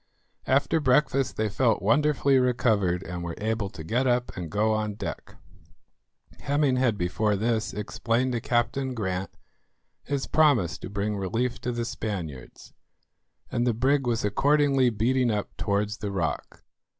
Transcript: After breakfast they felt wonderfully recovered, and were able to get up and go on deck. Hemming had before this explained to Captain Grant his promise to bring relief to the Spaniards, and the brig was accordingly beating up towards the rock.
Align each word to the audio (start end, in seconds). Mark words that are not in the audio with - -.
After 0.47 0.79
breakfast 0.79 1.37
they 1.37 1.47
felt 1.47 1.79
wonderfully 1.79 2.39
recovered, 2.39 3.03
and 3.03 3.23
were 3.23 3.35
able 3.37 3.69
to 3.69 3.83
get 3.83 4.07
up 4.07 4.35
and 4.35 4.49
go 4.49 4.73
on 4.73 4.95
deck. 4.95 5.35
Hemming 6.39 6.77
had 6.77 6.97
before 6.97 7.35
this 7.35 7.71
explained 7.71 8.31
to 8.31 8.41
Captain 8.41 8.95
Grant 8.95 9.29
his 10.01 10.25
promise 10.25 10.79
to 10.79 10.89
bring 10.89 11.15
relief 11.17 11.61
to 11.61 11.71
the 11.71 11.85
Spaniards, 11.85 12.73
and 13.51 13.67
the 13.67 13.75
brig 13.75 14.07
was 14.07 14.25
accordingly 14.25 14.89
beating 14.89 15.29
up 15.29 15.55
towards 15.55 15.97
the 15.97 16.11
rock. 16.11 16.63